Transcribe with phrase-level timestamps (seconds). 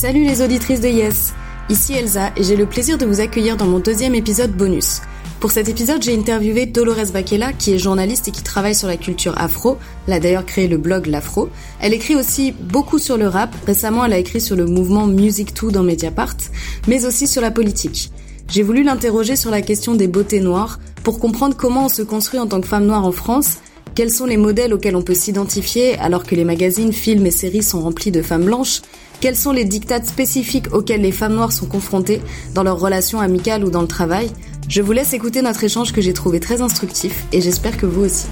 [0.00, 1.32] Salut les auditrices de Yes
[1.68, 5.00] Ici Elsa et j'ai le plaisir de vous accueillir dans mon deuxième épisode bonus.
[5.40, 8.96] Pour cet épisode, j'ai interviewé Dolores Bakela, qui est journaliste et qui travaille sur la
[8.96, 9.76] culture afro.
[10.06, 11.48] Elle a d'ailleurs créé le blog L'Afro.
[11.80, 13.52] Elle écrit aussi beaucoup sur le rap.
[13.66, 16.36] Récemment, elle a écrit sur le mouvement Music 2 dans Mediapart,
[16.86, 18.12] mais aussi sur la politique.
[18.48, 22.38] J'ai voulu l'interroger sur la question des beautés noires pour comprendre comment on se construit
[22.38, 23.56] en tant que femme noire en France,
[23.96, 27.64] quels sont les modèles auxquels on peut s'identifier alors que les magazines, films et séries
[27.64, 28.82] sont remplis de femmes blanches,
[29.20, 32.20] quels sont les dictats spécifiques auxquels les femmes noires sont confrontées
[32.54, 34.30] dans leurs relations amicales ou dans le travail?
[34.68, 38.04] Je vous laisse écouter notre échange que j'ai trouvé très instructif et j'espère que vous
[38.04, 38.26] aussi.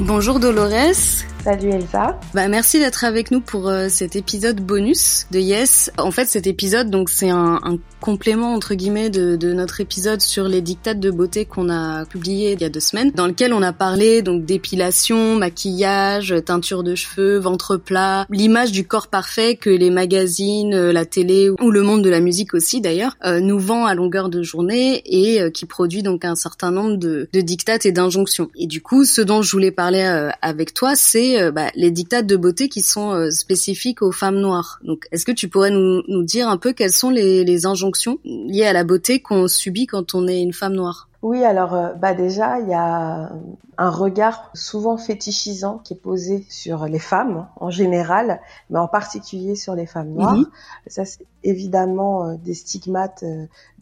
[0.00, 1.24] Bonjour Dolores.
[1.44, 2.18] Salut Elsa.
[2.32, 5.92] Bah merci d'être avec nous pour euh, cet épisode bonus de Yes.
[5.98, 7.60] En fait, cet épisode donc c'est un,
[8.00, 12.62] complément entre guillemets de, notre épisode sur les dictates de beauté qu'on a publié il
[12.62, 17.38] y a deux semaines, dans lequel on a parlé donc d'épilation, maquillage, teinture de cheveux,
[17.38, 22.02] ventre plat, l'image du corps parfait que les magazines, euh, la télé ou le monde
[22.02, 26.02] de la musique aussi d'ailleurs euh, nous vend à longueur de journée et qui produit
[26.02, 28.48] donc un certain nombre de, de dictates et d'injonctions.
[28.56, 30.02] Et du coup, ce dont je voulais parler
[30.40, 34.78] avec toi, c'est bah, les dictates de beauté qui sont spécifiques aux femmes noires.
[34.84, 38.18] Donc, est-ce que tu pourrais nous, nous dire un peu quelles sont les, les injonctions
[38.24, 41.08] liées à la beauté qu'on subit quand on est une femme noire?
[41.22, 43.32] Oui, alors bah déjà, il y a
[43.78, 49.54] un regard souvent fétichisant qui est posé sur les femmes en général, mais en particulier
[49.54, 50.36] sur les femmes noires.
[50.36, 50.46] Mmh.
[50.86, 53.24] Ça, c'est évidemment des stigmates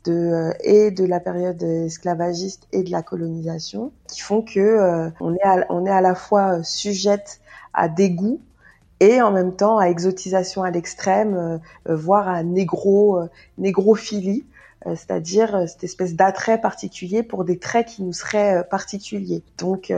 [0.04, 5.34] de et de la période esclavagiste et de la colonisation qui font que euh, on
[5.34, 7.40] est à, on est à la fois sujette
[7.75, 8.41] à dégoût
[9.00, 13.28] et en même temps à exotisation à l'extrême, euh, voire à négro euh,
[13.59, 14.44] négrophilie,
[14.84, 19.44] c'est-à-dire cette espèce d'attrait particulier pour des traits qui nous seraient particuliers.
[19.56, 19.93] Donc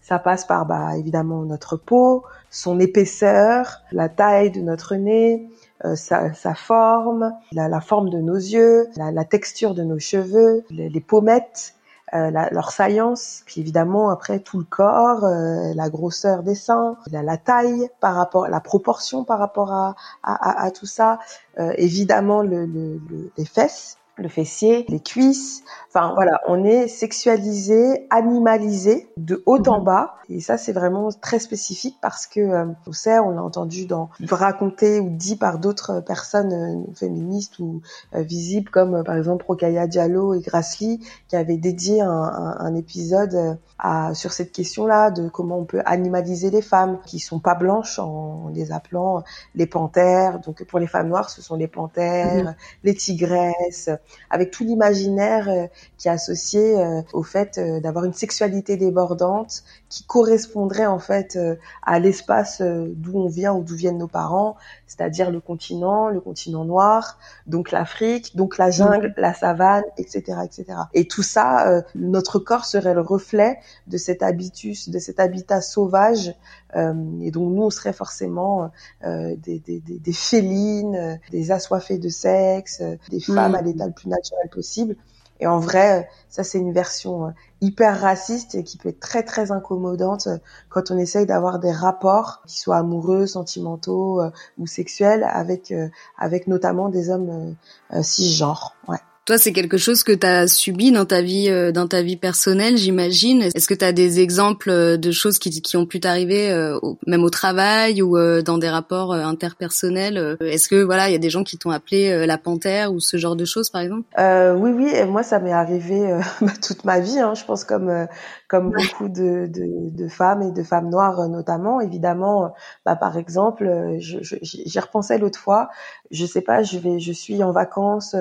[0.00, 5.48] ça passe par bah, évidemment notre peau, son épaisseur, la taille de notre nez,
[5.84, 10.00] euh, sa, sa, forme, la, la, forme de nos yeux, la, la texture de nos
[10.00, 11.74] cheveux, les, les pommettes,
[12.14, 16.96] euh, la, leur saillance, puis évidemment après tout le corps, euh, la grosseur des seins,
[17.10, 21.18] la, taille par rapport, la proportion par rapport à, à, à, à tout ça,
[21.58, 25.62] euh, évidemment le, le, le, les fesses, le fessier, les cuisses.
[25.88, 30.14] Enfin voilà, on est sexualisé, animalisé de haut en bas.
[30.30, 34.10] Et ça, c'est vraiment très spécifique parce que euh, on sait, on l'a entendu dans
[34.30, 37.80] raconté ou dit par d'autres personnes euh, féministes ou
[38.14, 40.98] euh, visibles comme euh, par exemple Rokaya Diallo et Grassley
[41.28, 45.82] qui avaient dédié un, un, un épisode à, sur cette question-là de comment on peut
[45.86, 49.22] animaliser les femmes qui sont pas blanches en les appelant
[49.54, 50.40] les panthères.
[50.40, 52.54] Donc pour les femmes noires, ce sont les panthères, mmh.
[52.84, 53.90] les tigresses,
[54.30, 55.66] avec tout l'imaginaire euh,
[55.96, 61.38] qui est associé euh, au fait euh, d'avoir une sexualité débordante qui correspondrait en fait
[61.82, 64.56] à l'espace d'où on vient ou d'où viennent nos parents,
[64.86, 70.78] c'est-à-dire le continent, le continent noir, donc l'Afrique, donc la jungle, la savane, etc., etc.
[70.94, 76.34] Et tout ça, notre corps serait le reflet de cet habitus, de cet habitat sauvage.
[76.76, 78.70] Euh, et donc nous, on serait forcément
[79.04, 83.54] euh, des, des, des, des, félines, des assoiffées de sexe, des femmes mmh.
[83.54, 84.96] à l'état le plus naturel possible.
[85.40, 89.50] Et en vrai, ça c'est une version hyper raciste et qui peut être très très
[89.50, 90.28] incommodante
[90.68, 94.22] quand on essaye d'avoir des rapports qui soient amoureux, sentimentaux
[94.58, 95.72] ou sexuels avec
[96.16, 97.56] avec notamment des hommes
[98.02, 98.74] cisgenres.
[98.88, 98.98] Ouais.
[99.28, 102.16] Toi, c'est quelque chose que tu as subi dans ta vie, euh, dans ta vie
[102.16, 103.42] personnelle, j'imagine.
[103.42, 106.78] Est-ce que tu as des exemples euh, de choses qui, qui ont pu t'arriver, euh,
[107.06, 111.28] même au travail ou dans des rapports interpersonnels Est-ce que voilà, il y a des
[111.28, 114.08] gens qui t'ont appelé la panthère ou ce genre de choses, par exemple?
[114.16, 114.88] Oui, oui.
[114.94, 117.18] Et moi, ça m'est arrivé bah, toute ma vie.
[117.18, 118.06] Hein, je pense comme
[118.48, 121.82] comme beaucoup de, de, de, femmes et de femmes noires notamment.
[121.82, 122.54] Évidemment,
[122.86, 125.68] bah, par exemple, j'y repensais l'autre fois.
[126.10, 128.14] Je sais pas, je vais, je suis en vacances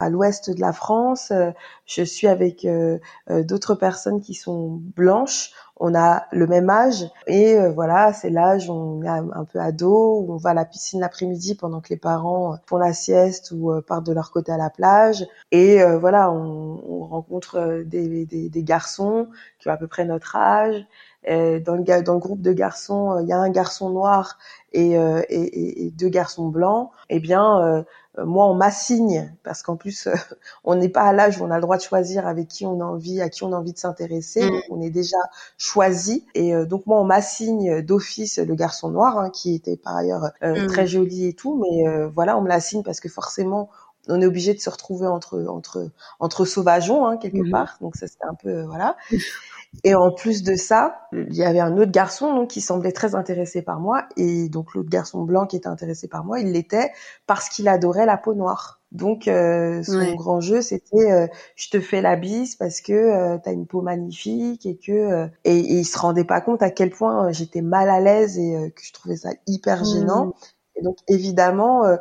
[0.00, 1.30] à l'ouest de la France.
[1.30, 1.50] Euh,
[1.86, 2.98] je suis avec euh,
[3.30, 5.52] euh, d'autres personnes qui sont blanches.
[5.78, 10.20] On a le même âge et voilà, c'est l'âge où on est un peu ado,
[10.20, 13.70] où on va à la piscine l'après-midi pendant que les parents font la sieste ou
[13.86, 15.26] partent de leur côté à la plage.
[15.52, 19.28] Et voilà, on, rencontre des, des, garçons
[19.58, 20.86] qui ont à peu près notre âge.
[21.26, 24.38] Dans, le, dans le groupe de garçons, il y a un garçon noir
[24.72, 26.90] et, et, et deux garçons blancs.
[27.08, 27.84] Eh bien,
[28.18, 30.14] euh, moi on m'assigne parce qu'en plus euh,
[30.64, 32.80] on n'est pas à l'âge où on a le droit de choisir avec qui on
[32.80, 34.60] a envie à qui on a envie de s'intéresser mm.
[34.70, 35.18] on est déjà
[35.58, 39.96] choisi et euh, donc moi on m'assigne d'office le garçon noir hein, qui était par
[39.96, 40.66] ailleurs mm.
[40.66, 41.84] très joli et tout mais
[42.14, 43.70] voilà on me l'assigne parce que forcément
[44.08, 45.90] on est obligé de se retrouver entre entre
[46.20, 47.50] entre sauvageons hein, quelque mm-hmm.
[47.50, 48.96] part donc ça c'était un peu voilà
[49.84, 53.14] Et en plus de ça, il y avait un autre garçon donc, qui semblait très
[53.14, 54.04] intéressé par moi.
[54.16, 56.90] Et donc l'autre garçon blanc qui était intéressé par moi, il l'était
[57.26, 58.80] parce qu'il adorait la peau noire.
[58.92, 61.26] Donc euh, son grand jeu c'était euh,
[61.56, 64.92] je te fais la bise parce que euh, tu as une peau magnifique et que
[64.92, 68.38] euh, et, et, il se rendait pas compte à quel point j'étais mal à l'aise
[68.38, 70.26] et que je trouvais ça hyper gênant.
[70.26, 70.32] Mmh.
[70.76, 71.96] Et donc évidemment, euh,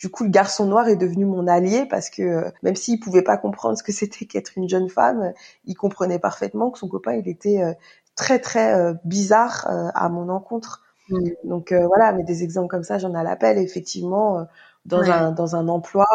[0.00, 3.22] du coup, le garçon noir est devenu mon allié parce que euh, même s'il pouvait
[3.22, 5.32] pas comprendre ce que c'était qu'être une jeune femme,
[5.66, 7.74] il comprenait parfaitement que son copain il était euh,
[8.16, 10.82] très très bizarre à mon encontre.
[11.08, 11.28] Mmh.
[11.44, 13.56] Donc voilà, mais des exemples comme ça, j'en ai à l'appel.
[13.58, 14.46] Effectivement,
[14.84, 16.06] dans un dans un emploi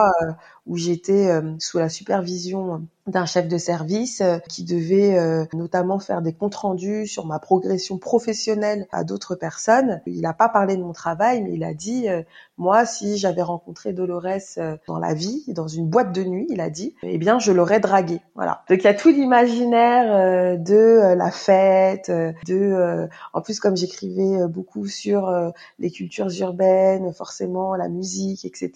[0.67, 6.21] où j'étais sous la supervision d'un chef de service euh, qui devait euh, notamment faire
[6.21, 10.01] des comptes rendus sur ma progression professionnelle à d'autres personnes.
[10.07, 12.23] Il n'a pas parlé de mon travail, mais il a dit euh,
[12.57, 14.57] moi si j'avais rencontré Dolores
[14.87, 17.79] dans la vie, dans une boîte de nuit, il a dit, eh bien je l'aurais
[17.79, 18.21] dragué.
[18.33, 18.63] Voilà.
[18.69, 22.09] Donc il y a tout l'imaginaire de la fête,
[22.47, 25.31] de en plus comme j'écrivais beaucoup sur
[25.79, 28.71] les cultures urbaines, forcément la musique, etc.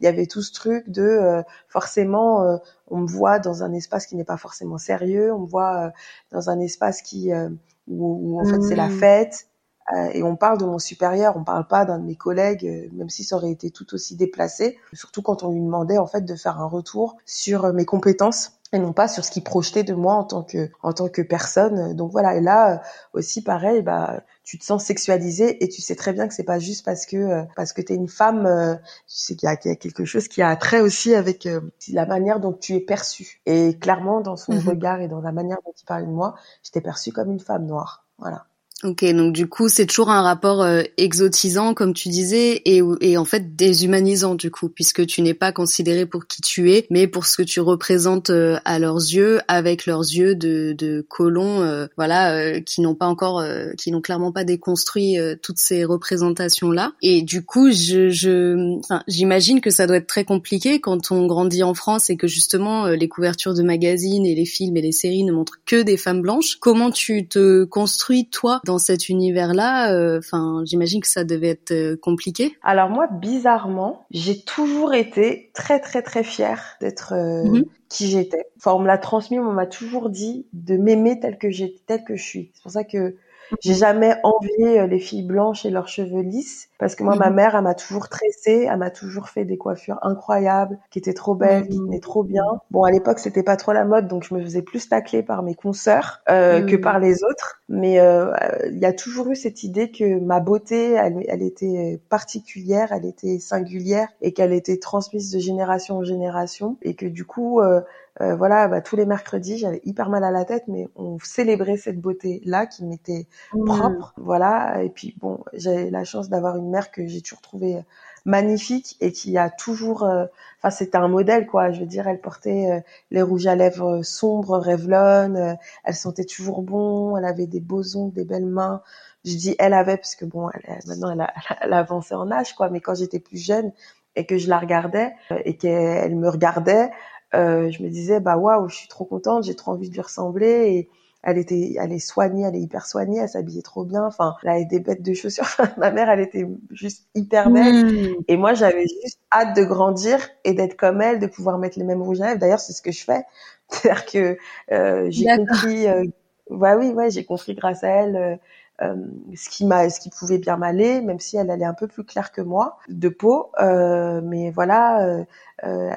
[0.00, 2.58] Il y avait tout ce truc de forcément
[2.92, 5.90] on me voit dans un espace qui n'est pas forcément sérieux, on me voit euh,
[6.30, 7.48] dans un espace qui euh,
[7.88, 8.98] où, en fait c'est la mmh.
[8.98, 9.46] fête
[9.92, 13.10] euh, et on parle de mon supérieur, on parle pas d'un de mes collègues, même
[13.10, 14.78] si ça aurait été tout aussi déplacé.
[14.92, 18.78] Surtout quand on lui demandait en fait de faire un retour sur mes compétences et
[18.78, 21.94] non pas sur ce qu'il projetait de moi en tant que en tant que personne.
[21.94, 22.82] Donc voilà, et là
[23.12, 26.58] aussi pareil, bah tu te sens sexualisé et tu sais très bien que c'est pas
[26.58, 28.74] juste parce que euh, parce que tu es une femme, euh,
[29.06, 31.60] tu sais qu'il y, a quelque chose qui a trait aussi avec euh,
[31.92, 33.42] la manière dont tu es perçue.
[33.46, 34.68] Et clairement dans son mhm.
[34.68, 37.66] regard et dans la manière dont il parlait de moi, j'étais perçue comme une femme
[37.66, 38.06] noire.
[38.18, 38.46] Voilà.
[38.84, 43.16] Ok, donc du coup, c'est toujours un rapport euh, exotisant, comme tu disais, et, et
[43.16, 47.06] en fait déshumanisant du coup, puisque tu n'es pas considéré pour qui tu es, mais
[47.06, 51.62] pour ce que tu représentes euh, à leurs yeux, avec leurs yeux de, de colons,
[51.62, 53.44] euh, voilà, qui n'ont pas encore,
[53.78, 56.92] qui n'ont clairement pas déconstruit toutes ces représentations-là.
[57.02, 61.62] Et du coup, je, je, j'imagine que ça doit être très compliqué quand on grandit
[61.62, 65.22] en France et que justement les couvertures de magazines et les films et les séries
[65.22, 66.56] ne montrent que des femmes blanches.
[66.58, 71.72] Comment tu te construis toi dans cet univers-là, euh, enfin, j'imagine que ça devait être
[71.72, 72.56] euh, compliqué.
[72.62, 77.64] Alors moi, bizarrement, j'ai toujours été très très très fière d'être euh, mhm.
[77.88, 78.46] qui j'étais.
[78.56, 82.04] Enfin, on me l'a transmis, on m'a toujours dit de m'aimer tel que j'étais, tel
[82.04, 82.50] que je suis.
[82.54, 83.16] C'est pour ça que
[83.60, 87.36] j'ai jamais envié les filles blanches et leurs cheveux lisses parce que moi, ma mhm.
[87.36, 91.36] mère, elle m'a toujours tressée, elle m'a toujours fait des coiffures incroyables, qui étaient trop
[91.36, 91.86] belles, qui mhm.
[91.86, 92.42] tenaient trop bien.
[92.72, 95.44] Bon, à l'époque, c'était pas trop la mode, donc je me faisais plus tacler par
[95.44, 96.80] mes consoeurs euh, que mhm.
[96.80, 97.62] par les autres.
[97.68, 98.32] Mais euh,
[98.66, 103.06] il y a toujours eu cette idée que ma beauté, elle, elle était particulière, elle
[103.06, 107.80] était singulière et qu'elle était transmise de génération en génération et que du coup, euh,
[108.20, 111.78] euh, voilà, bah, tous les mercredis, j'avais hyper mal à la tête, mais on célébrait
[111.78, 113.26] cette beauté-là qui m'était
[113.64, 114.82] propre, voilà.
[114.82, 117.82] Et puis bon, j'ai la chance d'avoir une mère que j'ai toujours trouvée euh,
[118.26, 120.26] magnifique et qui a toujours euh,
[120.58, 121.72] enfin c'était un modèle quoi.
[121.72, 126.62] Je veux dire elle portait euh, les rouges à lèvres sombres Revlon elle sentait toujours
[126.62, 128.82] bon elle avait des beaux ongles des belles mains.
[129.24, 132.30] Je dis elle avait parce que bon elle, maintenant elle a, elle a avancé en
[132.30, 132.68] âge quoi.
[132.68, 133.72] Mais quand j'étais plus jeune
[134.14, 135.14] et que je la regardais
[135.44, 136.90] et qu'elle me regardait
[137.32, 140.46] je me disais bah waouh, je suis trop contente, j'ai trop envie de lui ressembler
[140.46, 140.88] et
[141.22, 144.04] elle était, elle est soignée, elle est hyper soignée, elle s'habillait trop bien.
[144.04, 145.46] Enfin, elle avait des bêtes de chaussures.
[145.78, 147.86] Ma mère, elle était juste hyper belle.
[147.86, 148.14] Mmh.
[148.26, 151.84] Et moi, j'avais juste hâte de grandir et d'être comme elle, de pouvoir mettre les
[151.84, 152.40] mêmes rouges à lèvres.
[152.40, 153.22] D'ailleurs, c'est ce que je fais.
[153.68, 154.38] C'est-à-dire que
[154.72, 155.86] euh, j'ai compris.
[155.86, 156.04] Euh,
[156.50, 158.40] ouais, oui, ouais, j'ai compris grâce à elle.
[158.82, 158.96] Euh,
[159.34, 162.04] ce qui m'a, ce qui pouvait bien m'aller, même si elle allait un peu plus
[162.04, 163.50] claire que moi de peau.
[163.60, 165.24] Euh, mais voilà, euh,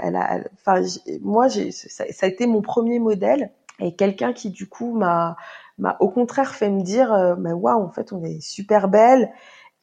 [0.01, 0.81] elle a, enfin,
[1.21, 5.35] moi, j'ai, ça, ça, a été mon premier modèle et quelqu'un qui du coup m'a
[5.77, 9.29] m'a au contraire fait me dire mais waouh en fait on est super belle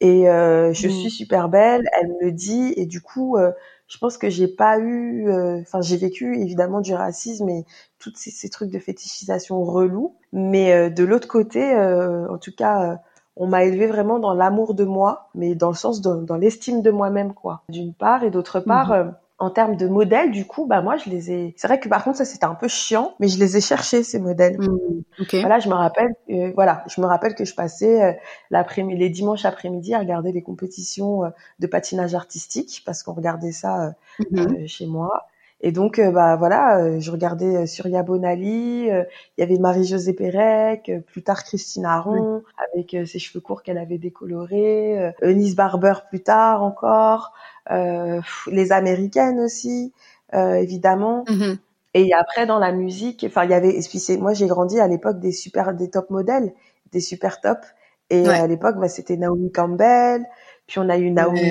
[0.03, 0.91] et euh, je mmh.
[0.91, 3.53] suis super belle elle me le dit et du coup euh,
[3.87, 7.65] je pense que j'ai pas eu euh, enfin j'ai vécu évidemment du racisme et
[8.03, 12.99] tous ces, ces, trucs de fétichisation relou mais euh, de l'autre côté en tout cas
[13.37, 16.83] on m'a élevé vraiment dans l'amour de moi mais dans le sens de, dans l'estime
[16.83, 20.67] de moi-même quoi d'une part et d'autre part mmh en termes de modèles, du coup,
[20.67, 21.55] bah moi je les ai.
[21.57, 24.05] C'est vrai que par contre ça c'était un peu chiant, mais je les ai cherchés
[24.05, 24.57] ces modèles.
[24.57, 28.13] Mmh, voilà, je me rappelle, euh, voilà, je me rappelle que je passais euh,
[28.51, 33.51] l'après-midi, les dimanches après-midi à regarder les compétitions euh, de patinage artistique parce qu'on regardait
[33.51, 33.95] ça
[34.31, 35.27] mmh chez moi.
[35.63, 39.07] Et donc, bah voilà, je regardais Surya Bonali, il
[39.39, 42.43] y avait Marie-Josée Pérec, plus tard Christine Aron,
[42.73, 47.33] avec ses cheveux courts qu'elle avait décolorés, Eunice Barber plus tard encore.
[47.71, 49.93] Euh, les américaines aussi,
[50.35, 51.25] euh, évidemment.
[51.25, 51.59] Mm-hmm.
[51.95, 53.79] Et après dans la musique, enfin il y avait,
[54.19, 56.53] moi j'ai grandi à l'époque des super, des top modèles,
[56.93, 57.59] des super top.
[58.11, 60.27] Et à l'époque, bah, c'était Naomi Campbell,
[60.73, 61.43] puis on a eu Naomi,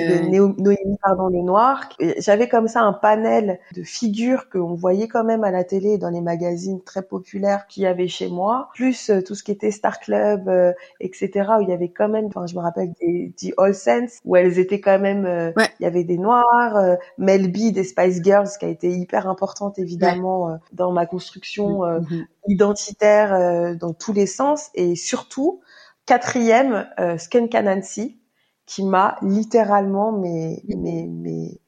[0.58, 1.88] Noémie pardon, le Noir.
[2.18, 6.10] J'avais comme ça un panel de figures qu'on voyait quand même à la télé dans
[6.10, 9.70] les magazines très populaires qu'il y avait chez moi, plus euh, tout ce qui était
[9.70, 11.50] Star Club, euh, etc.
[11.56, 14.34] où il y avait quand même, enfin je me rappelle des, des All Sense où
[14.34, 18.48] elles étaient quand même, euh, il y avait des Noirs, Mel B des Spice Girls
[18.58, 22.26] qui a été hyper importante évidemment dans ma construction mm-hmm.
[22.48, 25.60] identitaire dans tous les sens et surtout
[26.06, 26.88] quatrième
[27.18, 28.18] Sken Kanansi
[28.66, 31.60] qui m'a littéralement mais mais mais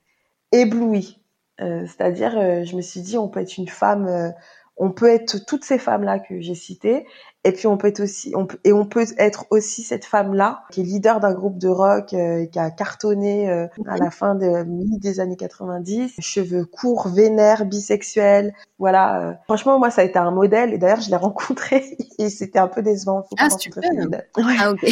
[0.52, 1.20] ébloui.
[1.60, 4.30] Euh, c'est-à-dire, euh, je me suis dit, on peut être une femme, euh,
[4.76, 7.06] on peut être toutes ces femmes-là que j'ai citées,
[7.44, 10.64] et puis on peut être aussi, on peut, et on peut être aussi cette femme-là
[10.72, 13.48] qui est leader d'un groupe de rock qui a cartonné
[13.86, 19.38] à la fin de mi des années 90, cheveux courts, vénères, bisexuels, voilà.
[19.44, 22.68] franchement, moi, ça a été un modèle, et d'ailleurs, je l'ai rencontré et c'était un
[22.68, 23.22] peu décevant.
[23.22, 23.84] Faut ah, super.
[24.36, 24.84] Ah, ok.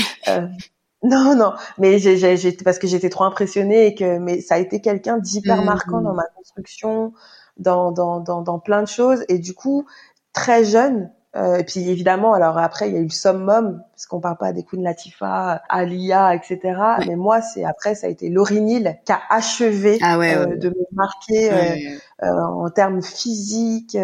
[1.02, 4.80] Non, non, mais j'ai, parce que j'étais trop impressionnée et que, mais ça a été
[4.80, 6.04] quelqu'un d'hyper mmh, marquant mmh.
[6.04, 7.12] dans ma construction,
[7.56, 9.24] dans, dans, dans, dans, plein de choses.
[9.28, 9.84] Et du coup,
[10.32, 14.06] très jeune, euh, et puis évidemment, alors après, il y a eu le summum, parce
[14.06, 16.58] qu'on parle pas des Queen Latifah, Alia, etc.
[17.06, 20.68] Mais moi, c'est après, ça a été Laurie Neal qui a achevé ah euh, de
[20.68, 21.76] me marquer euh,
[22.22, 23.96] euh, en termes physiques.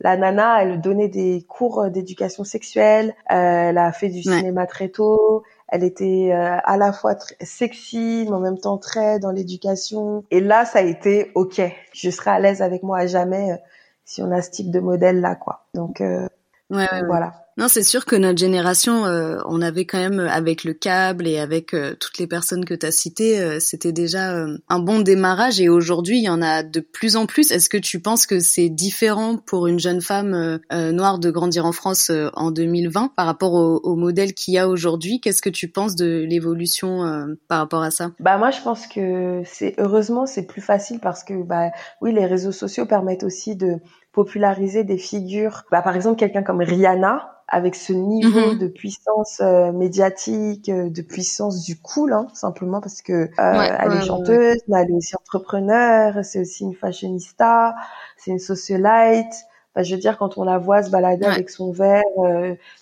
[0.00, 5.42] la nana, elle donnait des cours d'éducation sexuelle, elle a fait du cinéma très tôt,
[5.68, 10.24] elle était euh, à la fois très sexy, mais en même temps très dans l'éducation.
[10.30, 11.60] Et là, ça a été OK.
[11.92, 13.56] Je serai à l'aise avec moi à jamais euh,
[14.04, 15.66] si on a ce type de modèle là, quoi.
[15.74, 16.28] Donc euh,
[16.70, 17.46] ouais, voilà.
[17.58, 21.38] Non, c'est sûr que notre génération, euh, on avait quand même, avec le câble et
[21.38, 25.58] avec euh, toutes les personnes que tu as citées, euh, c'était déjà un bon démarrage.
[25.58, 27.50] Et aujourd'hui, il y en a de plus en plus.
[27.50, 31.72] Est-ce que tu penses que c'est différent pour une jeune femme noire de grandir en
[31.72, 35.20] France en 2020 par rapport au, au modèle qu'il y a aujourd'hui?
[35.20, 38.10] Qu'est-ce que tu penses de l'évolution par rapport à ça?
[38.20, 41.70] Bah moi, je pense que c'est heureusement c'est plus facile parce que bah
[42.02, 43.78] oui, les réseaux sociaux permettent aussi de
[44.16, 45.64] populariser des figures.
[45.70, 48.58] Bah, par exemple, quelqu'un comme Rihanna, avec ce niveau mhm.
[48.58, 53.92] de puissance euh, médiatique, euh, de puissance du cool, hein, simplement parce que euh, elle
[53.92, 57.76] est chanteuse, mais elle est aussi entrepreneur, c'est aussi une fashionista,
[58.16, 59.34] c'est une socialite.
[59.74, 62.02] Enfin, je veux dire, quand on la voit se balader avec son verre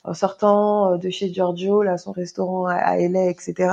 [0.04, 3.68] en sortant de chez Giorgio, là, son restaurant à, à LA, etc.,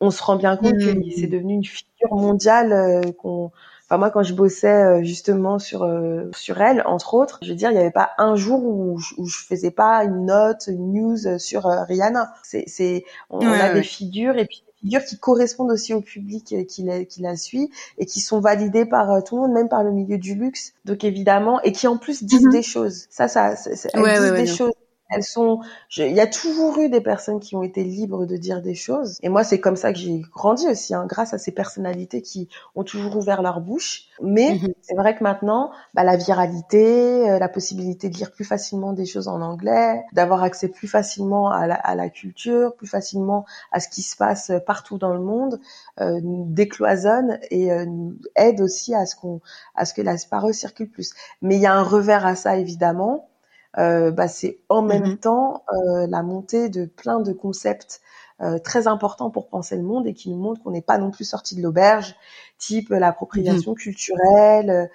[0.00, 1.04] on se rend bien compte que mhm.
[1.14, 3.52] c'est devenu une figure mondiale qu'on
[3.98, 7.70] moi, quand je bossais euh, justement sur euh, sur elle, entre autres, je veux dire,
[7.70, 10.92] il n'y avait pas un jour où, je, où je faisais pas une note, une
[10.92, 12.32] news sur euh, Rihanna.
[12.42, 16.54] C'est, c'est, on, a des figures et puis des figures qui correspondent aussi au public
[16.68, 19.82] qui la, qui la suit et qui sont validées par tout le monde, même par
[19.82, 20.72] le milieu du luxe.
[20.84, 22.52] Donc évidemment, et qui en plus disent mhm.
[22.52, 23.06] des choses.
[23.10, 23.54] Ça, ça,
[23.92, 24.72] elles disent des choses
[25.10, 25.60] elles sont.
[25.96, 29.18] Il y a toujours eu des personnes qui ont été libres de dire des choses.
[29.22, 32.48] Et moi, c'est comme ça que j'ai grandi aussi, hein, grâce à ces personnalités qui
[32.74, 34.04] ont toujours ouvert leur bouche.
[34.22, 34.74] Mais mhm.
[34.82, 39.06] c'est vrai que maintenant, bah, la viralité, euh, la possibilité de lire plus facilement des
[39.06, 43.80] choses en anglais, d'avoir accès plus facilement à la, à la, culture, plus facilement à
[43.80, 45.60] ce qui se passe partout dans le monde,
[46.00, 49.40] euh, nous décloisonne et euh, nous aide aussi à ce qu'on,
[49.74, 51.12] à ce que la parole circule plus.
[51.42, 53.29] Mais il y a un revers à ça évidemment
[53.78, 55.18] euh, bah, c'est en même mm-hmm.
[55.18, 58.00] temps euh, la montée de plein de concepts
[58.40, 61.10] euh, très importants pour penser le monde et qui nous montrent qu'on n'est pas non
[61.10, 62.16] plus sorti de l'auberge,
[62.58, 63.76] type l'appropriation mm-hmm.
[63.76, 64.90] culturelle,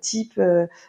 [0.00, 0.40] type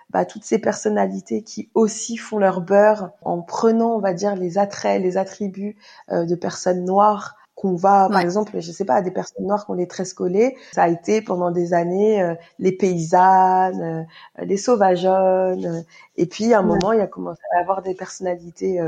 [0.09, 4.57] bah, toutes ces personnalités qui aussi font leur beurre en prenant, on va dire, les
[4.57, 5.77] attraits, les attributs
[6.11, 9.77] de personnes noires qu'on va, par exemple, je sais pas, à des personnes noires qu'on
[9.77, 14.07] est très collées, ça a été pendant des années euh, les paysannes,
[14.39, 15.81] euh, les sauvageonnes, euh,
[16.17, 18.79] et puis à un moment, il y a commencé à avoir des personnalités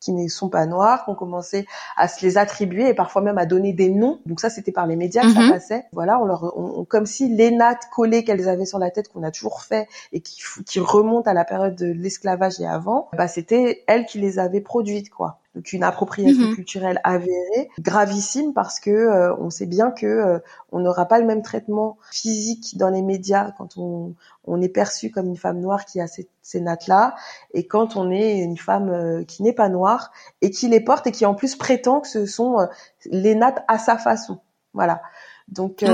[0.00, 1.66] qui ne sont pas noires, qui ont commencé
[1.96, 4.20] à se les attribuer et parfois même à donner des noms.
[4.26, 5.50] Donc ça, c'était par les médias que ça mm-hmm.
[5.50, 5.84] passait.
[5.92, 9.22] Voilà, on leur, on, comme si les nattes collées qu'elles avaient sur la tête, qu'on
[9.22, 13.26] a toujours fait et qui, qui remontent à la période de l'esclavage et avant, bah
[13.26, 16.54] c'était elles qui les avaient produites, quoi donc une appropriation mhm.
[16.54, 20.38] culturelle avérée, gravissime parce que euh, on sait bien que euh,
[20.70, 25.10] on n'aura pas le même traitement physique dans les médias quand on, on est perçu
[25.10, 27.16] comme une femme noire qui a ces, ces nattes-là
[27.54, 30.12] et quand on est une femme euh, qui n'est pas noire
[30.42, 32.68] et qui les porte et qui en plus prétend que ce sont
[33.06, 34.38] les nattes à sa façon.
[34.74, 35.02] Voilà.
[35.48, 35.84] Donc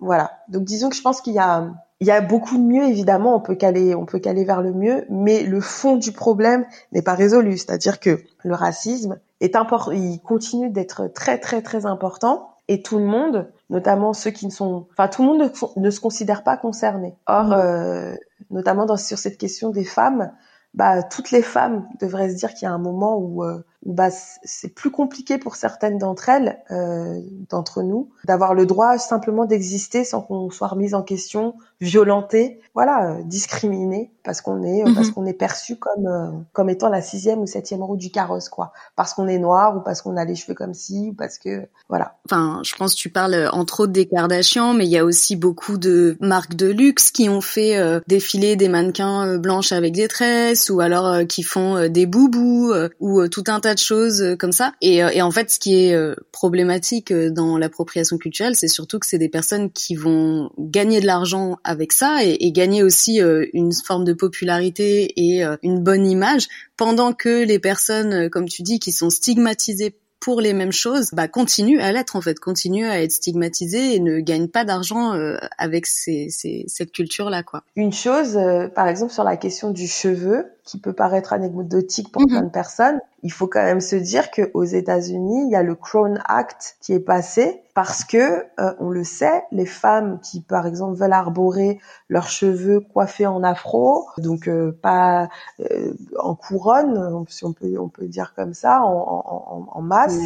[0.00, 0.32] voilà.
[0.48, 3.36] Donc disons que je pense qu'il y a il y a beaucoup de mieux, évidemment,
[3.36, 7.02] on peut caler, on peut caler vers le mieux, mais le fond du problème n'est
[7.02, 7.58] pas résolu.
[7.58, 12.98] C'est-à-dire que le racisme est important, il continue d'être très, très, très important, et tout
[12.98, 16.56] le monde, notamment ceux qui ne sont, enfin, tout le monde ne, se considère pas
[16.56, 17.14] concerné.
[17.26, 17.52] Or, mmh.
[17.52, 18.14] euh,
[18.50, 20.32] notamment dans, sur cette question des femmes,
[20.72, 24.10] bah, toutes les femmes devraient se dire qu'il y a un moment où, euh, bah,
[24.10, 27.18] c'est plus compliqué pour certaines d'entre elles, euh,
[27.48, 33.12] d'entre nous, d'avoir le droit simplement d'exister sans qu'on soit remise en question, violenté, voilà,
[33.12, 35.14] euh, discriminé parce qu'on est parce mhm.
[35.14, 38.72] qu'on est perçu comme euh, comme étant la sixième ou septième roue du carrosse, quoi,
[38.96, 41.66] parce qu'on est noir ou parce qu'on a les cheveux comme ci ou parce que
[41.88, 42.18] voilà.
[42.26, 45.36] Enfin, je pense que tu parles entre autres des Kardashians, mais il y a aussi
[45.36, 50.68] beaucoup de marques de luxe qui ont fait défiler des mannequins blanches avec des tresses
[50.68, 54.72] ou alors qui font des boubous ou tout un tas de choses euh, comme ça.
[54.80, 58.98] Et, euh, et en fait, ce qui est euh, problématique dans l'appropriation culturelle, c'est surtout
[58.98, 63.20] que c'est des personnes qui vont gagner de l'argent avec ça et, et gagner aussi
[63.52, 68.78] une forme de popularité et une bonne image, pendant que les personnes, comme tu dis,
[68.78, 73.02] qui sont stigmatisées pour les mêmes choses, bah continue à l'être en fait, continue à
[73.02, 77.64] être stigmatisé et ne gagne pas d'argent euh, avec ces, ces, cette culture là quoi.
[77.74, 82.22] Une chose, euh, par exemple sur la question du cheveu, qui peut paraître anecdotique pour
[82.22, 82.28] mhm.
[82.28, 85.62] plein de personnes, il faut quand même se dire que aux États-Unis, il y a
[85.62, 88.16] le Crown Act qui est passé parce que
[88.58, 91.78] euh, on le sait, les femmes qui par exemple veulent arborer
[92.08, 95.28] leurs cheveux coiffés en afro, donc euh, pas
[95.60, 100.18] euh, en couronne, si on peut on peut dire comme ça, en, en, en masse,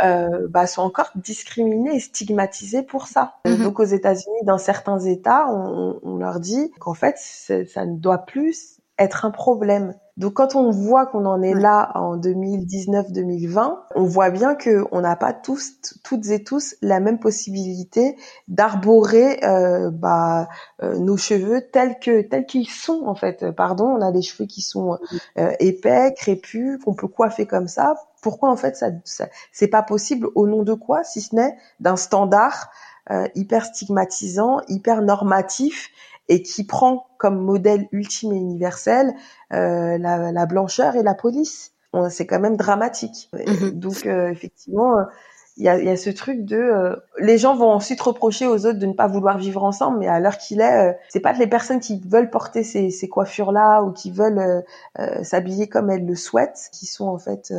[0.00, 3.34] bah, sont encore discriminées et stigmatisées pour ça.
[3.44, 3.64] Mhm.
[3.64, 8.18] Donc aux États-Unis, dans certains États, on, on leur dit qu'en fait ça ne doit
[8.18, 9.94] plus être un problème.
[10.18, 15.00] Donc quand on voit qu'on en est là en 2019-2020, on voit bien que on
[15.00, 18.16] n'a pas tous, toutes et tous, la même possibilité
[18.48, 20.48] d'arborer euh, bah,
[20.82, 23.52] euh, nos cheveux tels que tels qu'ils sont en fait.
[23.52, 24.98] Pardon, on a des cheveux qui sont
[25.38, 27.94] euh, épais, crépus, qu'on peut coiffer comme ça.
[28.20, 31.56] Pourquoi en fait ça, ça c'est pas possible Au nom de quoi, si ce n'est
[31.78, 32.70] d'un standard
[33.34, 35.90] hyper stigmatisant, hyper normatif
[36.28, 39.14] et qui prend comme modèle ultime et universel
[39.52, 41.72] euh, la, la, blancheur et la police.
[42.10, 43.30] C'est quand même dramatique.
[43.32, 43.70] Mhm.
[43.72, 44.94] Donc euh, effectivement,
[45.56, 48.66] il y a, y a, ce truc de euh, les gens vont ensuite reprocher aux
[48.66, 51.46] autres de ne pas vouloir vivre ensemble, mais à l'heure qu'il est, c'est pas les
[51.48, 54.62] personnes qui veulent porter ces, ces coiffures là ou qui veulent
[55.22, 57.52] s'habiller comme elles le souhaitent qui sont en fait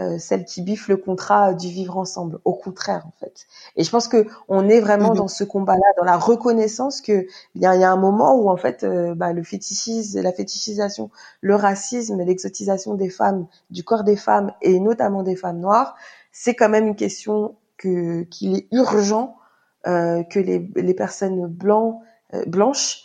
[0.00, 2.40] euh, celle qui biffe le contrat du vivre ensemble.
[2.44, 3.46] Au contraire, en fait.
[3.76, 5.18] Et je pense que on est vraiment mhm.
[5.18, 8.82] dans ce combat-là, dans la reconnaissance que il y, a, un moment où en fait,
[8.82, 11.10] euh, bah, le fétichisme, la fétichisation,
[11.42, 15.94] le racisme, l'exotisation des femmes, du corps des femmes et notamment des femmes noires,
[16.32, 19.36] c'est quand même une question que qu'il est urgent
[19.86, 22.00] euh, que les, les personnes blancs,
[22.46, 23.04] blanches,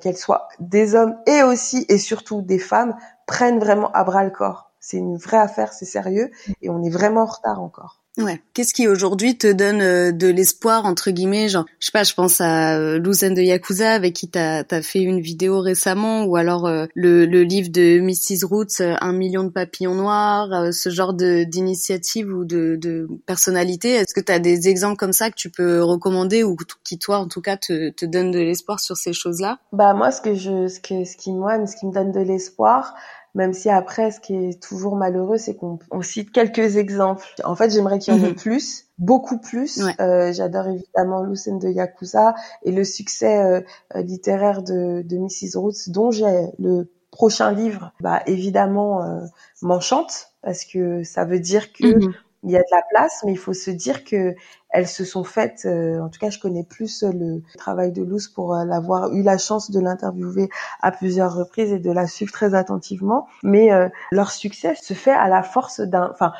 [0.00, 2.96] qu'elles soient des hommes et aussi et surtout des femmes,
[3.26, 6.30] prennent vraiment à bras le corps c'est une vraie affaire, c'est sérieux
[6.62, 8.02] et on est vraiment en retard encore.
[8.18, 8.40] Ouais.
[8.54, 11.48] Qu'est-ce qui aujourd'hui te donne euh, de l'espoir entre guillemets?
[11.48, 15.02] Genre je sais pas je pense à euh, de Yakuza avec qui t'as as fait
[15.02, 19.44] une vidéo récemment ou alors euh, le, le livre de Mrs Roots euh, un million
[19.44, 24.38] de papillons noirs ce genre de d'initiative ou de, de personnalité est-ce que tu as
[24.38, 27.90] des exemples comme ça que tu peux recommander ou qui toi en tout cas te,
[27.90, 31.04] te donne de l'espoir sur ces choses là bah moi ce que je ce que
[31.04, 32.94] ce qui moi ce qui me donne de l'espoir
[33.36, 37.22] même si après, ce qui est toujours malheureux, c'est qu'on cite quelques exemples.
[37.44, 38.34] En fait, j'aimerais qu'il y en ait mhm.
[38.34, 39.82] plus, beaucoup plus.
[40.00, 43.60] Euh, J'adore évidemment Lucen de Yakuza et le succès euh,
[43.94, 45.58] littéraire de, de Mrs.
[45.58, 49.20] Roots, dont j'ai le prochain livre, bah évidemment euh,
[49.62, 52.14] m'enchante parce que ça veut dire que mhm
[52.46, 54.34] il y a de la place, mais il faut se dire que
[54.70, 55.64] elles se sont faites.
[55.64, 59.22] Euh, en tout cas, je connais plus le travail de Luz pour euh, l'avoir eu
[59.22, 60.48] la chance de l'interviewer
[60.80, 63.26] à plusieurs reprises et de la suivre très attentivement.
[63.42, 66.08] Mais euh, leur succès se fait à la force d'un.
[66.12, 66.32] Enfin,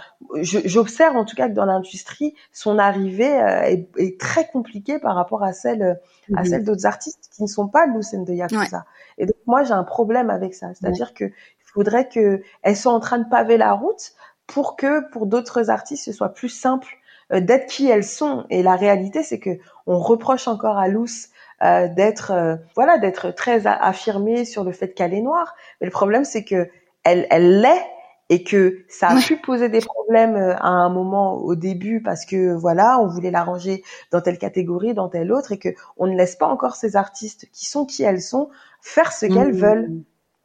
[0.42, 5.42] j'observe en tout cas que dans l'industrie, son arrivée est, est, très compliquée par rapport
[5.42, 5.98] à celle
[6.36, 8.84] à celle d'autres artistes qui ne sont pas Lucen de Yakuza.
[9.18, 12.92] Et donc moi, j'ai un problème avec ça, c'est-à-dire que il faudrait que elles soient
[12.92, 14.14] en train de paver la route
[14.46, 16.98] pour que pour d'autres artistes ce soit plus simple
[17.32, 18.44] euh, d'être qui elles sont.
[18.50, 21.30] Et la réalité, c'est que on reproche encore à Luce
[21.62, 25.54] euh, d'être euh, voilà d'être très affirmée sur le fait qu'elle est noire.
[25.80, 26.68] Mais le problème, c'est que
[27.02, 27.82] elle elle l'est
[28.28, 32.54] et que ça a pu poser des problèmes à un moment au début parce que
[32.54, 36.16] voilà on voulait la ranger dans telle catégorie dans telle autre et que on ne
[36.16, 39.60] laisse pas encore ces artistes qui sont qui elles sont faire ce qu'elles mmh.
[39.60, 39.90] veulent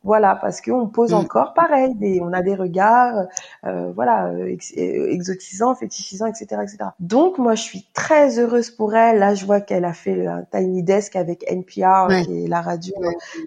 [0.04, 1.16] voilà, parce qu'on pose mm.
[1.16, 3.28] encore pareil, des, on a des regards,
[3.66, 6.78] euh, voilà, ex, exotisants, fétichisants, etc., etc.
[7.00, 9.20] Donc moi, je suis très heureuse pour elle.
[9.20, 12.96] Là, je vois qu'elle a fait un tiny desk avec NPR, qui est la radio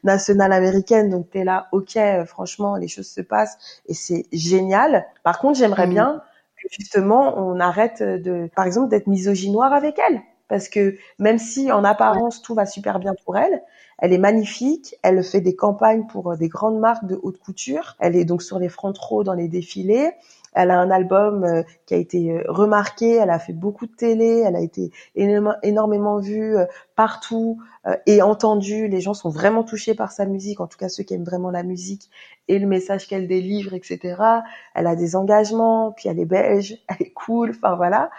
[0.04, 1.10] nationale américaine.
[1.10, 5.06] Donc t'es là, ok, euh, franchement, les choses se passent et c'est génial.
[5.24, 5.90] Par contre, j'aimerais mm.
[5.90, 6.22] bien
[6.56, 11.72] que justement, on arrête de, par exemple, d'être misogynoire avec elle parce que même si
[11.72, 13.62] en apparence tout va super bien pour elle,
[13.98, 17.96] elle est magnifique, elle fait des campagnes pour euh, des grandes marques de haute couture,
[17.98, 20.10] elle est donc sur les front rows dans les défilés,
[20.52, 23.94] elle a un album euh, qui a été euh, remarqué, elle a fait beaucoup de
[23.94, 26.56] télé, elle a été énormément vue
[26.96, 27.58] partout
[28.06, 28.88] et entendue.
[28.88, 31.50] Les gens sont vraiment touchés par sa musique, en tout cas ceux qui aiment vraiment
[31.50, 32.10] la musique
[32.48, 34.16] et le message qu'elle délivre, etc.
[34.74, 38.10] Elle a des engagements, puis elle est belge, elle est cool, enfin voilà.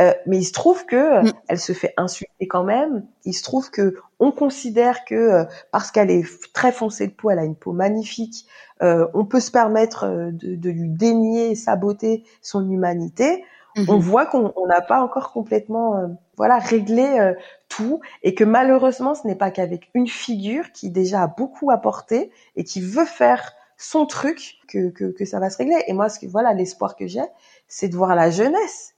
[0.00, 1.32] Euh, mais il se trouve que mm.
[1.48, 3.04] elle se fait insulter quand même.
[3.24, 7.30] Il se trouve que on considère que euh, parce qu'elle est très foncée de peau,
[7.30, 8.46] elle a une peau magnifique,
[8.82, 13.44] euh, on peut se permettre de, de, lui dénier sa beauté, son humanité.
[13.76, 14.00] On mm-hmm.
[14.00, 17.34] voit qu'on n'a pas encore complètement voilà réglé
[17.68, 22.32] tout et que malheureusement ce n'est pas qu'avec une figure qui déjà a beaucoup apporté
[22.56, 25.84] et qui veut faire son truc que, que, que ça va se régler.
[25.86, 27.22] Et moi, ce que voilà l'espoir que j'ai,
[27.68, 28.94] c'est de voir la jeunesse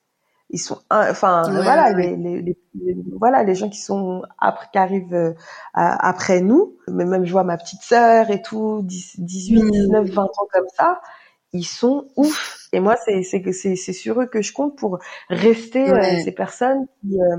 [0.53, 2.57] ils sont enfin voilà Les, les,
[3.19, 5.33] voilà les gens qui sont après qui arrivent euh,
[5.73, 10.49] après nous mais même je vois ma petite sœur et tout 18 19 20 ans
[10.53, 11.01] comme ça
[11.55, 12.69] ils sont ouf.
[12.73, 16.33] Et moi c'est c'est c'est c'est sur eux que je compte pour rester euh, ces
[16.33, 17.37] personnes qui euh,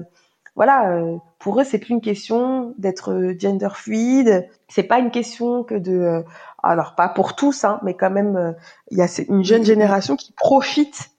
[0.56, 1.02] voilà
[1.39, 4.49] pour eux c'est plus une question d'être gender fluide.
[4.67, 6.23] C'est pas une question que de
[6.62, 8.56] alors pas pour tous hein mais quand même
[8.89, 11.12] il y a une jeune génération qui profite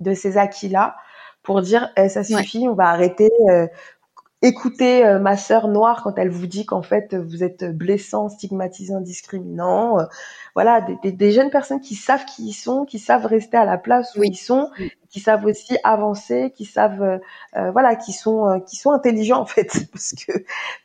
[0.00, 0.96] de ces acquis-là
[1.44, 3.30] pour dire eh, ça suffit, on va arrêter.
[3.48, 3.68] Euh,
[4.42, 9.00] écoutez euh, ma sœur noire quand elle vous dit qu'en fait vous êtes blessant, stigmatisant,
[9.00, 10.00] discriminant.
[10.00, 10.04] Euh,
[10.54, 13.76] voilà, des, des, jeunes personnes qui savent qui ils sont, qui savent rester à la
[13.76, 14.70] place où ils sont,
[15.10, 17.20] qui savent aussi avancer, qui savent,
[17.72, 20.32] voilà, qui sont, qui sont intelligents en fait, parce que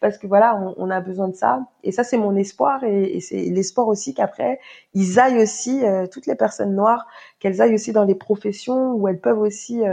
[0.02, 1.62] parce que voilà, on, on a besoin de ça.
[1.84, 4.60] Et ça c'est mon espoir et, et c'est l'espoir aussi qu'après
[4.96, 7.06] ils aillent aussi toutes les personnes noires,
[7.40, 9.84] qu'elles aillent aussi dans les professions où elles peuvent aussi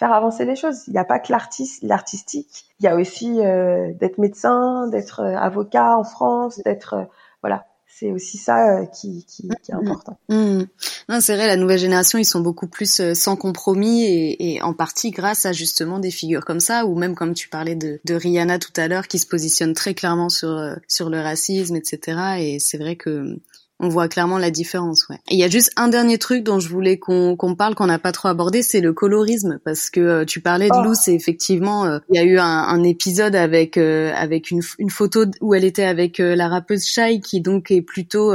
[0.00, 0.84] faire avancer les choses.
[0.88, 2.64] Il n'y a pas que l'artiste, l'artistique.
[2.80, 7.04] Il y a aussi euh, d'être médecin, d'être euh, avocat en France, d'être euh,
[7.42, 7.66] voilà.
[7.86, 10.16] C'est aussi ça qui, qui, qui, est important.
[10.30, 10.66] Mm-hmm.
[11.10, 14.72] Non, c'est vrai, la nouvelle génération, ils sont beaucoup plus sans compromis et, et, en
[14.72, 18.14] partie grâce à justement des figures comme ça, ou même comme tu parlais de, de
[18.14, 22.38] Rihanna tout à l'heure, qui se positionne très clairement sur sur le racisme, etc.
[22.38, 23.38] Et c'est vrai que
[23.80, 25.08] on voit clairement la différence.
[25.08, 25.16] Ouais.
[25.30, 28.12] Il y a juste un dernier truc dont je voulais qu'on parle, qu'on n'a pas
[28.12, 30.92] trop abordé, c'est le colorisme, parce que euh, tu parlais de oh.
[31.08, 34.90] et effectivement, euh, il y a eu un, un épisode avec euh, avec une, une,
[34.90, 38.34] photo où elle était avec la rappeuse Shai, qui donc est plutôt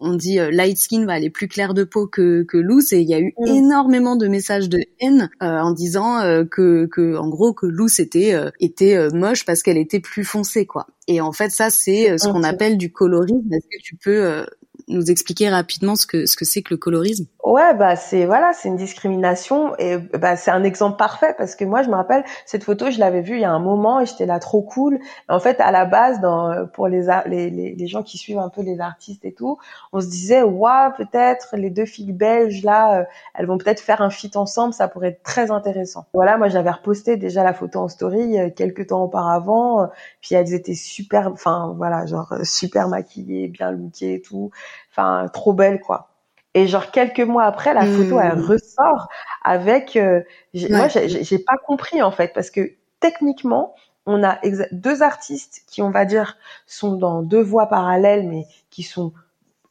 [0.00, 3.08] on dit light skin, va aller plus clair de peau que que Luce et il
[3.08, 3.46] y a eu mm.
[3.46, 6.20] énormément de messages de haine en disant
[6.50, 10.86] que que en gros que Luce était était moche parce qu'elle était plus foncée quoi.
[11.08, 13.52] Et en fait ça c'est ce qu'on appelle du colorisme.
[13.52, 14.44] Est-ce que tu peux
[14.88, 17.26] nous expliquer rapidement ce que ce que c'est que le colorisme?
[17.44, 21.64] Ouais, bah c'est voilà, c'est une discrimination et bah c'est un exemple parfait parce que
[21.64, 24.06] moi je me rappelle cette photo, je l'avais vue il y a un moment et
[24.06, 24.98] j'étais là trop cool.
[25.28, 28.62] En fait, à la base, dans pour les les, les, gens qui suivent un peu
[28.62, 29.58] les artistes et tout,
[29.92, 34.02] on se disait waouh, peut-être les deux filles belges là, euh, elles vont peut-être faire
[34.02, 36.06] un feat ensemble, ça pourrait être très intéressant.
[36.12, 39.86] Voilà, moi j'avais reposté déjà la photo en story euh, quelques temps auparavant, euh,
[40.20, 44.50] puis elles étaient super, enfin voilà, genre super maquillées, bien lookées et tout,
[44.90, 46.08] enfin trop belles quoi.
[46.54, 48.46] Et genre quelques mois après, la photo elle hmm.
[48.46, 49.08] ressort
[49.42, 49.96] avec.
[49.96, 50.22] Euh,
[50.54, 53.74] Moi, j'ai pas compris en fait parce que techniquement,
[54.06, 54.38] on a
[54.72, 59.12] deux artistes qui, on va dire, sont dans deux voies parallèles, mais qui sont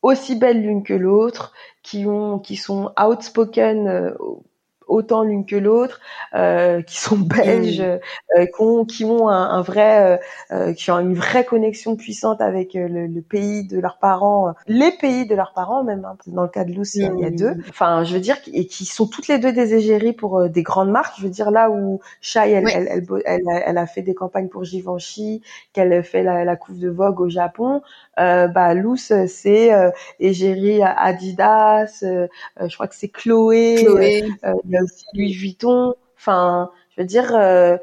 [0.03, 4.11] aussi belles l'une que l'autre, qui ont, qui sont outspoken euh,
[4.87, 5.99] autant l'une que l'autre,
[6.33, 7.99] euh, qui sont belges, mm.
[8.39, 10.17] euh, qui, ont, qui ont un, un vrai, euh,
[10.51, 14.53] euh, qui ont une vraie connexion puissante avec euh, le, le, pays de leurs parents,
[14.67, 16.05] les pays de leurs parents même.
[16.05, 17.55] Hein, dans le cas de Lucy, il y a deux.
[17.55, 17.63] Mm.
[17.69, 20.91] Enfin, je veux dire, et qui sont toutes les deux des égéries pour des grandes
[20.91, 21.15] marques.
[21.17, 24.47] Je veux dire là où Shai, elle, elle, elle, elle, elle, a fait des campagnes
[24.47, 25.41] pour Givenchy,
[25.73, 27.81] qu'elle fait la, la couve de Vogue au Japon.
[28.19, 29.71] Euh, bah Luce, c'est
[30.19, 31.99] égérie Adidas.
[32.01, 33.75] je crois que c'est Chloé.
[33.83, 34.23] Chloé
[34.83, 35.93] aussi Louis Vuitton.
[36.17, 37.77] Enfin, je veux dire, euh,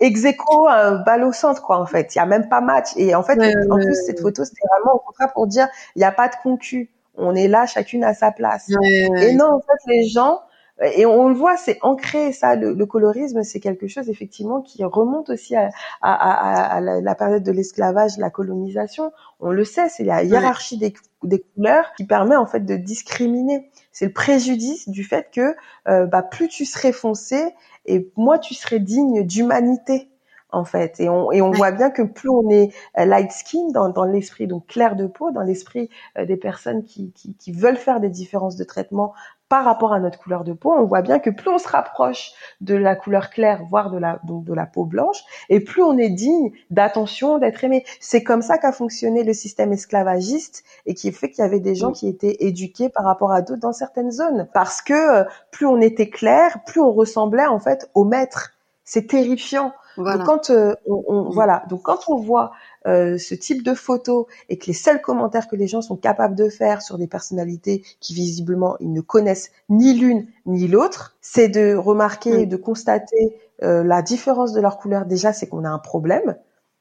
[0.00, 2.14] ex euh, balle au centre, quoi, en fait.
[2.14, 2.88] Il y a même pas match.
[2.96, 3.38] Et en fait,
[3.70, 6.34] en plus, cette photo, c'était vraiment au contraire pour dire, il n'y a pas de
[6.42, 6.90] concu.
[7.16, 8.70] On est là, chacune à sa place.
[8.82, 10.40] et non, en fait, les gens,
[10.80, 12.54] et on le voit, c'est ancré ça.
[12.54, 15.70] Le, colorisme, c'est quelque chose effectivement qui remonte aussi à,
[16.02, 19.12] à, à, la, période de l'esclavage, la colonisation.
[19.40, 23.70] On le sait, c'est la hiérarchie des, des, couleurs qui permet en fait de discriminer.
[23.90, 25.56] C'est le préjudice du fait que
[25.88, 27.54] euh, bah, plus tu serais foncé
[27.86, 30.08] et moins tu serais digne d'humanité
[30.50, 31.00] en fait.
[31.00, 34.46] Et on, et on voit bien que plus on est light skin dans, dans l'esprit,
[34.46, 38.08] donc clair de peau, dans l'esprit euh, des personnes qui, qui, qui, veulent faire des
[38.08, 39.12] différences de traitement
[39.48, 42.32] par rapport à notre couleur de peau, on voit bien que plus on se rapproche
[42.60, 45.96] de la couleur claire, voire de la donc de la peau blanche, et plus on
[45.96, 47.84] est digne d'attention, d'être aimé.
[48.00, 51.74] C'est comme ça qu'a fonctionné le système esclavagiste et qui fait qu'il y avait des
[51.74, 55.66] gens qui étaient éduqués par rapport à d'autres dans certaines zones, parce que euh, plus
[55.66, 58.52] on était clair, plus on ressemblait en fait au maître.
[58.84, 59.72] C'est terrifiant.
[59.98, 62.52] Donc quand euh, on, voilà, donc quand on voit
[62.86, 66.36] euh, ce type de photos et que les seuls commentaires que les gens sont capables
[66.36, 71.48] de faire sur des personnalités qui visiblement ils ne connaissent ni l'une ni l'autre, c'est
[71.48, 72.48] de remarquer, mm.
[72.48, 75.04] de constater euh, la différence de leur couleur.
[75.04, 76.36] Déjà, c'est qu'on a un problème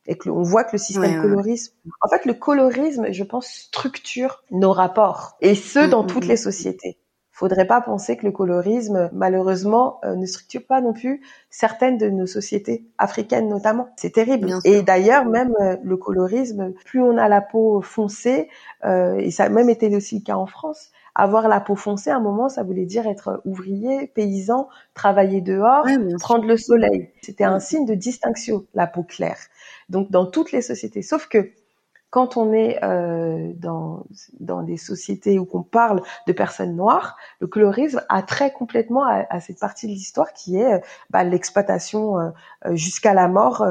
[0.06, 4.44] et que on voit que le système colorisme, en fait, le colorisme, je pense, structure
[4.52, 5.38] nos rapports.
[5.42, 6.98] Et ce mm, dans mm, toutes les sociétés
[7.38, 11.22] faudrait pas penser que le colorisme, malheureusement, euh, ne structure pas non plus
[11.52, 13.90] certaines de nos sociétés africaines notamment.
[13.96, 14.52] C'est terrible.
[14.66, 18.50] Et d'ailleurs, même euh, le colorisme, plus on a la peau foncée,
[18.86, 22.10] euh, et ça a même été aussi le cas en France, avoir la peau foncée,
[22.10, 25.86] à un moment, ça voulait dire être ouvrier, paysan, travailler dehors,
[26.20, 27.12] prendre le soleil.
[27.22, 29.38] C'était un signe de distinction, la peau claire.
[29.90, 31.04] Donc, dans toutes les sociétés.
[31.04, 31.52] Sauf que
[32.10, 34.06] quand on est euh, dans,
[34.40, 39.40] dans des sociétés où qu'on parle de personnes noires, le colorisme a très complètement à,
[39.42, 42.30] cette partie de l'histoire qui est euh, bah, l'exploitation euh,
[42.72, 43.66] jusqu'à la mort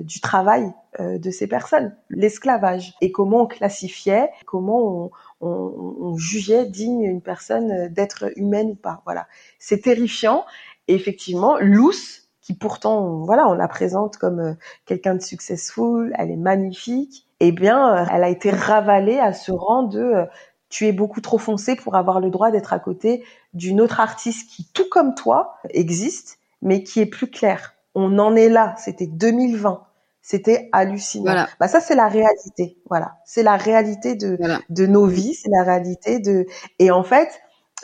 [0.00, 6.66] du travail de ces personnes, l'esclavage, et comment on classifiait, comment on, on, on jugeait
[6.66, 9.02] digne une personne d'être humaine ou pas.
[9.04, 9.26] Voilà,
[9.58, 10.44] c'est terrifiant.
[10.88, 16.36] Et effectivement, Luce, qui pourtant, voilà, on la présente comme quelqu'un de successful, elle est
[16.36, 20.24] magnifique, eh bien, euh, elle a été ravalée à ce rang de euh,
[20.68, 24.48] tu es beaucoup trop foncé pour avoir le droit d'être à côté d'une autre artiste
[24.48, 27.74] qui, tout comme toi, existe, mais qui est plus claire.
[27.96, 28.74] On en est là.
[28.78, 29.82] C'était 2020.
[30.22, 31.46] C'était hallucinant.
[31.58, 32.78] Bah ça c'est la réalité.
[32.88, 34.38] Voilà, c'est la réalité de
[34.70, 36.46] de nos vies, c'est la réalité de.
[36.78, 37.28] Et en fait,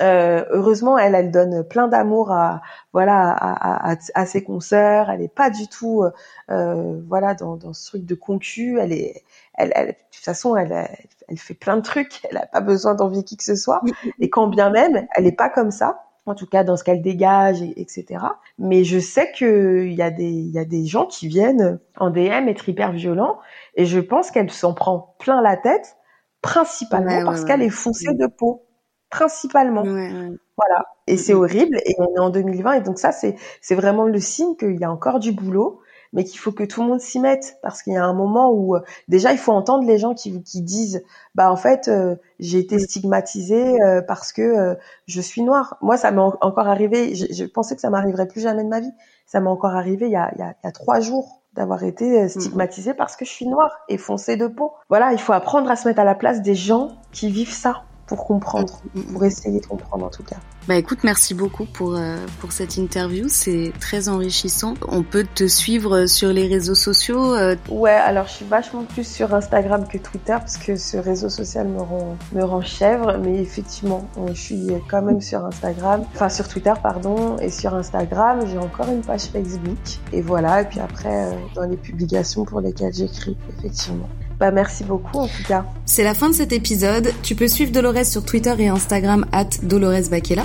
[0.01, 5.11] euh, heureusement, elle, elle donne plein d'amour à voilà à, à, à, ses consoeurs.
[5.11, 6.05] Elle est pas du tout
[6.51, 8.79] euh, voilà dans, dans ce truc de concu.
[8.79, 10.89] Elle est elle, elle, de toute façon, elle,
[11.29, 12.25] elle fait plein de trucs.
[12.31, 13.83] Elle a pas besoin d'envier qui que ce soit.
[14.21, 16.05] Et quand bien même, elle est pas comme ça.
[16.27, 18.23] En tout cas, dans ce qu'elle dégage, etc.
[18.59, 22.11] Mais je sais qu'il y a des, il y a des gens qui viennent en
[22.11, 23.39] DM être hyper violents.
[23.77, 25.97] Et je pense qu'elle s'en prend plein la tête,
[26.43, 28.68] principalement parce qu'elle est foncée de peau.
[29.11, 29.83] Principalement.
[29.83, 30.87] Voilà.
[31.07, 31.79] Et c'est horrible.
[31.87, 32.73] Et on est en 2020.
[32.75, 35.81] Et donc ça, c'est, c'est vraiment le signe qu'il y a encore du boulot
[36.13, 38.51] mais qu'il faut que tout le monde s'y mette parce qu'il y a un moment
[38.51, 42.17] où euh, déjà il faut entendre les gens qui qui disent bah en fait euh,
[42.39, 45.77] j'ai été stigmatisée euh, parce que je suis noire.
[45.81, 47.15] Moi ça m'est encore arrivé.
[47.15, 48.93] Je, pensais que ça m'arriverait plus jamais de ma vie.
[49.27, 51.43] Ça m'est encore arrivé il y a, il y a, il y a trois jours
[51.55, 54.73] d'avoir été stigmatisée parce que je suis noire et foncée de peau.
[54.89, 57.83] Voilà, il faut apprendre à se mettre à la place des gens qui vivent ça
[58.09, 58.81] pour comprendre,
[59.13, 60.37] pour essayer de comprendre en tout cas.
[60.67, 64.75] Bah écoute, merci beaucoup pour euh, pour cette interview, c'est très enrichissant.
[64.89, 67.35] On peut te suivre sur les réseaux sociaux.
[67.35, 67.57] Euh...
[67.71, 71.69] Ouais, alors je suis vachement plus sur Instagram que Twitter parce que ce réseau social
[71.69, 76.49] me rend me rend chèvre, mais effectivement, je suis quand même sur Instagram, enfin sur
[76.49, 79.79] Twitter pardon, et sur Instagram, j'ai encore une page Facebook
[80.13, 84.09] et voilà, et puis après euh, dans les publications pour lesquelles j'écris, effectivement.
[84.39, 85.65] Bah merci beaucoup en tout cas.
[85.85, 87.13] C'est la fin de cet épisode.
[87.23, 90.45] Tu peux suivre Dolores sur Twitter et Instagram at Dolores Bakela.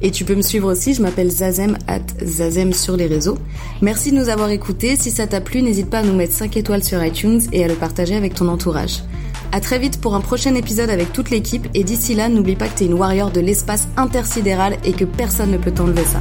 [0.00, 3.36] Et tu peux me suivre aussi, je m'appelle Zazem at Zazem sur les réseaux.
[3.82, 4.96] Merci de nous avoir écoutés.
[4.96, 7.68] Si ça t'a plu, n'hésite pas à nous mettre 5 étoiles sur iTunes et à
[7.68, 9.02] le partager avec ton entourage.
[9.50, 12.68] À très vite pour un prochain épisode avec toute l'équipe et d'ici là, n'oublie pas
[12.68, 16.20] que t'es une warrior de l'espace intersidéral et que personne ne peut t'enlever ça.